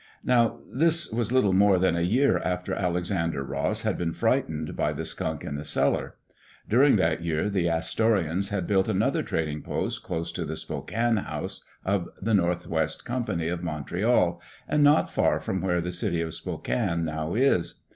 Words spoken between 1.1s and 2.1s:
was little more than a